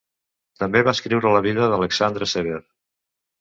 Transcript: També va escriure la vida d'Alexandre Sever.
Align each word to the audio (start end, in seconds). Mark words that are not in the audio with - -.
També 0.61 0.81
va 0.87 0.93
escriure 0.97 1.33
la 1.35 1.43
vida 1.49 1.67
d'Alexandre 1.75 2.29
Sever. 2.33 2.59